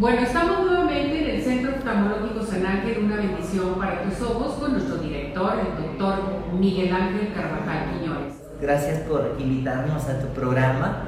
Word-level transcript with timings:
Bueno, 0.00 0.20
estamos 0.20 0.60
nuevamente 0.60 1.24
en 1.24 1.34
el 1.34 1.42
Centro 1.42 1.72
Oftalmológico 1.72 2.44
San 2.44 2.64
Ángel, 2.64 3.02
una 3.02 3.16
bendición 3.16 3.74
para 3.80 4.04
tus 4.04 4.22
ojos, 4.22 4.52
con 4.52 4.74
nuestro 4.74 4.98
director, 4.98 5.54
el 5.58 5.84
doctor 5.84 6.14
Miguel 6.56 6.94
Ángel 6.94 7.32
Carvajal 7.34 7.90
Quiñones. 7.90 8.34
Gracias 8.60 9.00
por 9.00 9.34
invitarnos 9.40 10.04
a 10.08 10.20
tu 10.20 10.28
programa. 10.28 11.02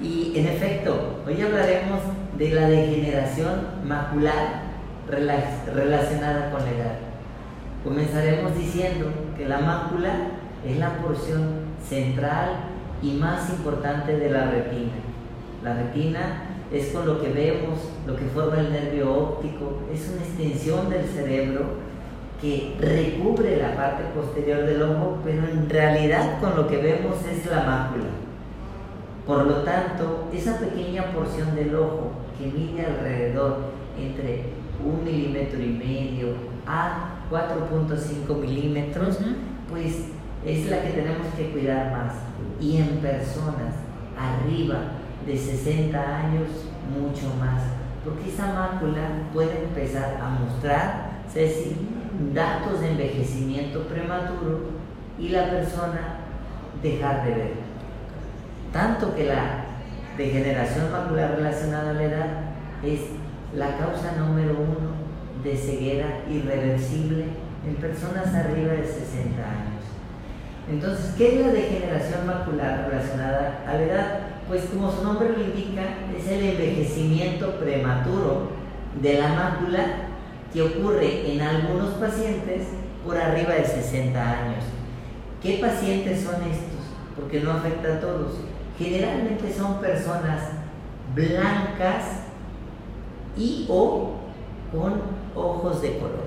Y 0.00 0.32
en 0.36 0.46
efecto, 0.46 1.20
hoy 1.26 1.38
hablaremos 1.42 2.00
de 2.38 2.48
la 2.48 2.66
degeneración 2.66 3.60
macular 3.84 4.62
relacionada 5.06 6.50
con 6.50 6.64
la 6.64 6.70
edad. 6.70 6.98
Comenzaremos 7.84 8.56
diciendo 8.56 9.12
que 9.36 9.46
la 9.46 9.58
mácula 9.58 10.12
es 10.66 10.78
la 10.78 10.96
porción 10.96 11.74
central 11.86 12.52
y 13.02 13.18
más 13.18 13.50
importante 13.50 14.16
de 14.16 14.30
la 14.30 14.46
retina. 14.46 14.92
La 15.62 15.74
retina 15.74 16.49
es 16.72 16.88
con 16.88 17.06
lo 17.06 17.20
que 17.20 17.28
vemos, 17.28 17.78
lo 18.06 18.16
que 18.16 18.24
forma 18.26 18.60
el 18.60 18.72
nervio 18.72 19.12
óptico, 19.12 19.80
es 19.92 20.08
una 20.08 20.22
extensión 20.22 20.88
del 20.88 21.04
cerebro 21.06 21.90
que 22.40 22.76
recubre 22.80 23.56
la 23.56 23.76
parte 23.76 24.04
posterior 24.14 24.64
del 24.64 24.82
ojo, 24.82 25.18
pero 25.24 25.46
en 25.48 25.68
realidad 25.68 26.40
con 26.40 26.56
lo 26.56 26.68
que 26.68 26.78
vemos 26.78 27.16
es 27.26 27.44
la 27.46 27.64
mácula. 27.64 28.04
Por 29.26 29.46
lo 29.46 29.56
tanto, 29.62 30.28
esa 30.32 30.58
pequeña 30.58 31.12
porción 31.12 31.54
del 31.54 31.74
ojo 31.74 32.12
que 32.38 32.46
mide 32.46 32.86
alrededor 32.86 33.58
entre 33.98 34.44
un 34.82 35.04
milímetro 35.04 35.60
y 35.60 35.68
medio 35.68 36.28
a 36.66 37.20
4.5 37.30 38.34
milímetros, 38.40 39.18
pues 39.68 40.06
es 40.46 40.70
la 40.70 40.82
que 40.82 40.90
tenemos 40.90 41.26
que 41.36 41.50
cuidar 41.50 41.92
más. 41.92 42.14
Y 42.60 42.78
en 42.78 42.98
personas 42.98 43.74
arriba 44.18 44.99
de 45.26 45.36
60 45.36 45.98
años, 45.98 46.48
mucho 46.90 47.34
más. 47.38 47.62
Porque 48.04 48.30
esa 48.30 48.52
mácula 48.52 49.02
puede 49.32 49.64
empezar 49.64 50.18
a 50.20 50.28
mostrar, 50.30 51.10
Ceci, 51.32 51.76
datos 52.34 52.80
de 52.80 52.90
envejecimiento 52.90 53.84
prematuro 53.84 54.70
y 55.18 55.28
la 55.28 55.50
persona 55.50 56.16
dejar 56.82 57.24
de 57.24 57.30
ver. 57.30 57.52
Tanto 58.72 59.14
que 59.14 59.26
la 59.26 59.64
degeneración 60.16 60.90
macular 60.90 61.36
relacionada 61.36 61.90
a 61.90 61.94
la 61.94 62.02
edad 62.02 62.26
es 62.82 63.00
la 63.54 63.76
causa 63.76 64.12
número 64.18 64.52
uno 64.52 64.90
de 65.42 65.56
ceguera 65.56 66.20
irreversible 66.30 67.24
en 67.66 67.74
personas 67.76 68.34
arriba 68.34 68.72
de 68.72 68.84
60 68.84 69.42
años. 69.42 69.84
Entonces, 70.70 71.14
¿qué 71.16 71.34
es 71.34 71.46
la 71.46 71.52
degeneración 71.52 72.26
macular 72.26 72.88
relacionada 72.88 73.64
a 73.66 73.74
la 73.74 73.82
edad? 73.82 74.29
Pues 74.50 74.64
como 74.64 74.90
su 74.90 75.04
nombre 75.04 75.28
lo 75.28 75.44
indica, 75.44 75.82
es 76.18 76.26
el 76.26 76.44
envejecimiento 76.44 77.52
prematuro 77.52 78.48
de 79.00 79.20
la 79.20 79.28
mácula 79.28 79.78
que 80.52 80.62
ocurre 80.62 81.32
en 81.32 81.40
algunos 81.40 81.90
pacientes 81.90 82.66
por 83.06 83.16
arriba 83.16 83.54
de 83.54 83.64
60 83.64 84.20
años. 84.20 84.64
¿Qué 85.40 85.58
pacientes 85.60 86.22
son 86.24 86.42
estos? 86.42 86.82
Porque 87.14 87.38
no 87.38 87.52
afecta 87.52 87.94
a 87.94 88.00
todos. 88.00 88.40
Generalmente 88.76 89.54
son 89.56 89.80
personas 89.80 90.40
blancas 91.14 92.24
y 93.36 93.66
o 93.68 94.16
con 94.72 94.94
ojos 95.36 95.80
de 95.80 95.96
color. 95.98 96.24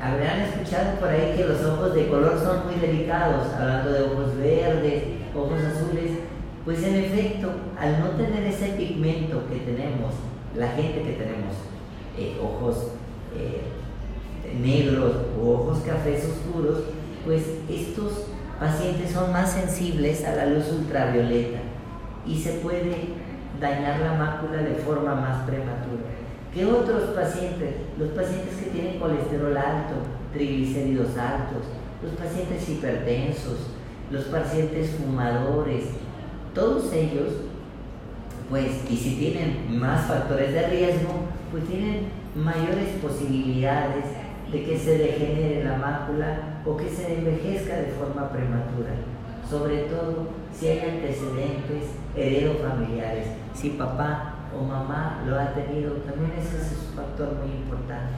Habrán 0.00 0.40
escuchado 0.42 1.00
por 1.00 1.08
ahí 1.08 1.34
que 1.36 1.46
los 1.46 1.64
ojos 1.64 1.96
de 1.96 2.06
color 2.06 2.38
son 2.38 2.66
muy 2.66 2.76
delicados, 2.76 3.52
hablando 3.54 3.90
de 3.90 4.02
ojos 4.04 4.36
verdes, 4.36 5.02
ojos 5.34 5.58
azules. 5.64 6.31
Pues 6.64 6.82
en 6.84 6.94
efecto, 6.94 7.50
al 7.78 7.98
no 7.98 8.10
tener 8.10 8.44
ese 8.44 8.68
pigmento 8.74 9.42
que 9.48 9.60
tenemos, 9.60 10.14
la 10.56 10.68
gente 10.68 11.02
que 11.02 11.12
tenemos 11.12 11.54
eh, 12.16 12.36
ojos 12.40 12.88
eh, 13.36 13.62
negros 14.60 15.16
o 15.40 15.50
ojos 15.50 15.80
cafés 15.80 16.24
oscuros, 16.24 16.84
pues 17.24 17.42
estos 17.68 18.26
pacientes 18.60 19.10
son 19.10 19.32
más 19.32 19.50
sensibles 19.50 20.24
a 20.24 20.36
la 20.36 20.46
luz 20.46 20.70
ultravioleta 20.70 21.58
y 22.24 22.38
se 22.38 22.52
puede 22.54 23.08
dañar 23.60 24.00
la 24.00 24.14
mácula 24.14 24.58
de 24.58 24.74
forma 24.76 25.14
más 25.16 25.44
prematura. 25.44 26.02
¿Qué 26.54 26.66
otros 26.66 27.10
pacientes? 27.10 27.74
Los 27.98 28.10
pacientes 28.10 28.54
que 28.56 28.70
tienen 28.70 29.00
colesterol 29.00 29.56
alto, 29.56 29.94
triglicéridos 30.32 31.16
altos, 31.16 31.62
los 32.02 32.12
pacientes 32.12 32.68
hipertensos, 32.68 33.70
los 34.10 34.24
pacientes 34.24 34.90
fumadores, 34.90 35.84
todos 36.54 36.92
ellos, 36.92 37.32
pues, 38.50 38.84
y 38.90 38.96
si 38.96 39.16
tienen 39.16 39.78
más 39.78 40.06
factores 40.06 40.52
de 40.52 40.68
riesgo, 40.68 41.24
pues 41.50 41.64
tienen 41.66 42.08
mayores 42.34 42.88
posibilidades 43.00 44.04
de 44.50 44.64
que 44.64 44.78
se 44.78 44.98
degenere 44.98 45.64
la 45.64 45.76
mácula 45.78 46.60
o 46.66 46.76
que 46.76 46.88
se 46.88 47.18
envejezca 47.18 47.76
de 47.76 47.92
forma 47.92 48.28
prematura, 48.30 48.90
sobre 49.48 49.84
todo 49.84 50.28
si 50.52 50.68
hay 50.68 50.80
antecedentes 50.80 51.90
heredofamiliares, 52.14 53.28
si 53.54 53.70
papá 53.70 54.34
o 54.58 54.62
mamá 54.62 55.22
lo 55.26 55.38
ha 55.38 55.54
tenido, 55.54 55.92
también 55.94 56.32
ese 56.38 56.58
es 56.58 56.88
un 56.88 56.96
factor 56.96 57.34
muy 57.42 57.56
importante. 57.56 58.12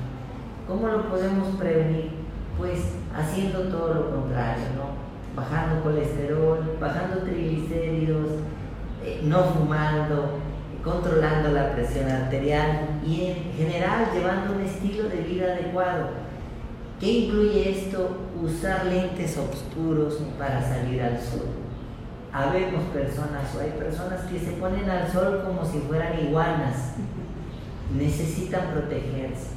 ¿Cómo 0.66 0.88
lo 0.88 1.08
podemos 1.08 1.56
prevenir? 1.56 2.10
Pues 2.58 2.80
haciendo 3.14 3.68
todo 3.68 3.94
lo 3.94 4.10
contrario, 4.10 4.64
¿no? 4.76 5.03
Bajando 5.34 5.82
colesterol, 5.82 6.76
bajando 6.80 7.22
triglicéridos, 7.22 8.28
eh, 9.04 9.20
no 9.24 9.44
fumando, 9.44 10.38
controlando 10.84 11.50
la 11.50 11.72
presión 11.72 12.10
arterial 12.10 13.00
y 13.04 13.26
en 13.26 13.52
general 13.56 14.10
llevando 14.12 14.54
un 14.54 14.60
estilo 14.60 15.08
de 15.08 15.22
vida 15.22 15.54
adecuado. 15.54 16.08
¿Qué 17.00 17.10
incluye 17.10 17.70
esto? 17.70 18.18
Usar 18.42 18.86
lentes 18.86 19.36
oscuros 19.36 20.18
para 20.38 20.62
salir 20.62 21.02
al 21.02 21.18
sol. 21.18 21.48
Habemos 22.32 22.84
personas 22.84 23.54
o 23.54 23.60
hay 23.60 23.70
personas 23.70 24.22
que 24.22 24.38
se 24.38 24.52
ponen 24.52 24.88
al 24.88 25.10
sol 25.10 25.42
como 25.44 25.64
si 25.64 25.78
fueran 25.78 26.18
iguanas. 26.18 26.94
Necesitan 27.96 28.70
protegerse. 28.72 29.50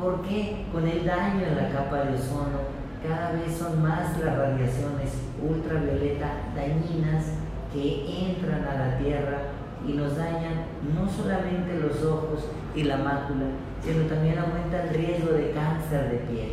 ¿Por 0.00 0.22
qué? 0.22 0.64
Con 0.72 0.88
el 0.88 1.04
daño 1.04 1.46
en 1.46 1.56
la 1.56 1.68
capa 1.70 2.04
de 2.04 2.14
ozono, 2.14 2.81
cada 3.06 3.32
vez 3.32 3.56
son 3.56 3.82
más 3.82 4.18
las 4.18 4.36
radiaciones 4.36 5.12
ultravioleta 5.42 6.28
dañinas 6.54 7.24
que 7.72 8.28
entran 8.28 8.64
a 8.64 8.74
la 8.74 8.98
Tierra 8.98 9.38
y 9.86 9.92
nos 9.94 10.16
dañan 10.16 10.66
no 10.94 11.10
solamente 11.10 11.80
los 11.80 12.04
ojos 12.04 12.46
y 12.74 12.84
la 12.84 12.98
mácula, 12.98 13.46
sino 13.82 14.04
también 14.04 14.38
aumenta 14.38 14.84
el 14.84 14.90
riesgo 14.90 15.32
de 15.32 15.50
cáncer 15.50 16.10
de 16.10 16.18
piel. 16.18 16.52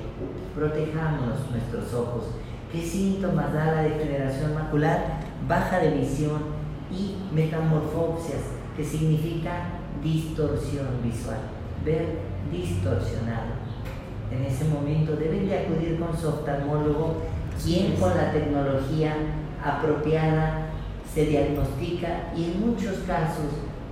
Protejamos 0.56 1.52
nuestros 1.52 1.94
ojos. 1.94 2.32
¿Qué 2.72 2.82
síntomas 2.82 3.54
da 3.54 3.66
la 3.66 3.84
degeneración 3.84 4.56
macular? 4.56 5.20
Baja 5.48 5.80
de 5.80 5.92
visión 5.92 6.42
y 6.92 7.18
metamorfopsias, 7.34 8.42
que 8.76 8.84
significa 8.84 9.80
distorsión 10.04 10.88
visual, 11.04 11.40
ver 11.86 12.20
distorsionado. 12.52 13.69
En 14.32 14.46
ese 14.46 14.66
momento 14.66 15.16
deben 15.16 15.48
de 15.48 15.60
acudir 15.60 16.00
con 16.00 16.16
su 16.16 16.28
oftalmólogo, 16.28 17.24
quien 17.64 17.96
con 17.96 18.16
la 18.16 18.32
tecnología 18.32 19.16
apropiada 19.64 20.68
se 21.14 21.26
diagnostica 21.26 22.32
y 22.36 22.52
en 22.52 22.60
muchos 22.62 23.00
casos 23.00 23.48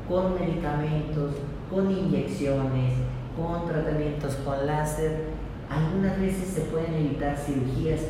con 0.08 0.36
medicamentos, 0.36 1.34
con 1.70 1.92
inyecciones, 1.92 2.94
con 3.36 3.68
tratamientos 3.68 4.36
con 4.46 4.66
láser, 4.66 5.26
algunas 5.70 6.20
veces 6.20 6.48
se 6.48 6.62
pueden 6.62 6.94
evitar 6.94 7.36
cirugías 7.38 8.02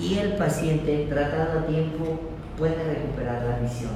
y 0.00 0.18
el 0.18 0.34
paciente 0.34 1.06
tratado 1.10 1.60
a 1.60 1.66
tiempo 1.66 2.20
puede 2.56 2.82
recuperar 2.94 3.42
la 3.44 3.58
visión. 3.58 3.92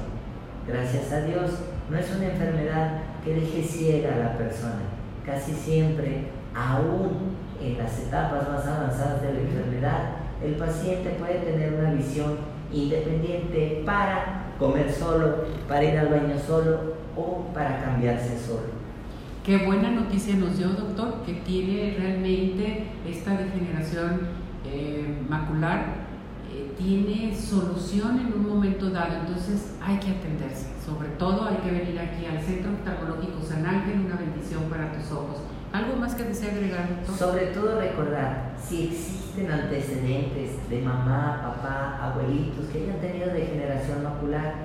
Gracias 0.67 1.11
a 1.11 1.21
Dios, 1.21 1.51
no 1.89 1.97
es 1.97 2.13
una 2.15 2.27
enfermedad 2.27 3.01
que 3.23 3.33
deje 3.33 3.63
ciega 3.63 4.13
a 4.13 4.17
la 4.17 4.37
persona. 4.37 4.81
Casi 5.25 5.53
siempre, 5.53 6.27
aún 6.53 7.37
en 7.61 7.77
las 7.77 7.99
etapas 7.99 8.49
más 8.49 8.65
avanzadas 8.65 9.21
de 9.21 9.33
la 9.33 9.39
enfermedad, 9.39 10.01
el 10.43 10.55
paciente 10.55 11.15
puede 11.19 11.39
tener 11.39 11.73
una 11.73 11.93
visión 11.93 12.37
independiente 12.71 13.83
para 13.85 14.53
comer 14.59 14.91
solo, 14.91 15.45
para 15.67 15.83
ir 15.83 15.97
al 15.97 16.09
baño 16.09 16.37
solo 16.37 16.95
o 17.15 17.45
para 17.53 17.81
cambiarse 17.81 18.37
solo. 18.37 18.77
Qué 19.43 19.65
buena 19.65 19.89
noticia 19.91 20.35
nos 20.35 20.57
dio, 20.57 20.67
doctor, 20.69 21.23
que 21.25 21.33
tiene 21.35 21.95
realmente 21.97 22.87
esta 23.07 23.37
degeneración 23.37 24.19
eh, 24.65 25.23
macular, 25.29 26.07
eh, 26.53 26.73
tiene 26.77 27.33
solución 27.33 28.19
en 28.19 28.33
un 28.33 28.49
momento 28.49 28.89
dado, 28.89 29.15
entonces 29.21 29.75
hay 29.81 29.97
que 29.99 30.11
atenderse. 30.11 30.67
Sobre 30.85 31.07
todo 31.17 31.45
hay 31.45 31.57
que 31.57 31.71
venir 31.71 31.99
aquí 31.99 32.25
al 32.25 32.41
Centro 32.41 32.71
Oftalmológico 32.73 33.41
San 33.41 33.65
Ángel, 33.65 34.01
una 34.05 34.17
bendición 34.17 34.63
para 34.63 34.91
tus 34.91 35.11
ojos. 35.11 35.37
¿Algo 35.77 35.95
más 35.97 36.15
que 36.15 36.23
desea 36.23 36.53
agregar, 36.53 36.89
doctor? 36.89 37.15
Sobre 37.15 37.45
todo 37.47 37.79
recordar, 37.79 38.55
si 38.59 38.87
existen 38.87 39.51
antecedentes 39.51 40.67
de 40.71 40.81
mamá, 40.81 41.53
papá, 41.55 41.99
abuelitos 42.01 42.65
que 42.73 42.81
hayan 42.81 42.99
tenido 42.99 43.31
degeneración 43.31 44.03
macular 44.03 44.55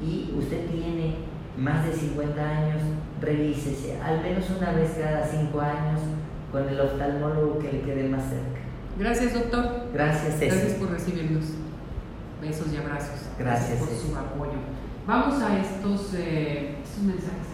y 0.00 0.32
usted 0.38 0.70
tiene 0.70 1.16
más 1.58 1.84
de 1.84 1.92
50 1.92 2.40
años, 2.40 2.82
revísese 3.20 4.00
al 4.00 4.22
menos 4.22 4.44
una 4.56 4.70
vez 4.72 4.92
cada 4.92 5.26
cinco 5.26 5.60
años 5.60 6.00
con 6.52 6.68
el 6.68 6.80
oftalmólogo 6.80 7.58
que 7.58 7.72
le 7.72 7.80
quede 7.80 8.08
más 8.08 8.22
cerca. 8.22 8.60
Gracias, 8.96 9.34
doctor. 9.34 9.88
Gracias, 9.92 10.38
Ceci. 10.38 10.46
Gracias 10.46 10.72
por 10.74 10.92
recibirnos. 10.92 11.46
Besos 12.40 12.72
y 12.72 12.76
abrazos. 12.76 13.26
Gracias, 13.36 13.80
por 13.80 13.88
Ceci. 13.88 14.08
su 14.08 14.16
apoyo. 14.16 14.60
Vamos 15.04 15.42
a 15.42 15.58
estos, 15.58 16.14
eh, 16.14 16.76
estos 16.84 17.02
mensajes. 17.02 17.53